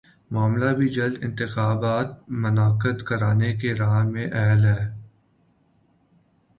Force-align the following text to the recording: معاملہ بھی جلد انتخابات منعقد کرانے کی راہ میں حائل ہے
معاملہ 0.31 0.69
بھی 0.75 0.87
جلد 0.89 1.17
انتخابات 1.23 2.17
منعقد 2.37 3.03
کرانے 3.03 3.53
کی 3.57 3.73
راہ 3.75 4.03
میں 4.03 4.27
حائل 4.27 4.65
ہے 4.65 4.89